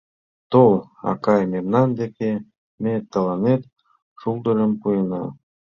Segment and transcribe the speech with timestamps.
[0.51, 0.73] Тол,
[1.11, 2.31] акай, мемнан деке,
[2.83, 3.61] ме тыланет
[4.19, 5.23] шулдырым пуэна.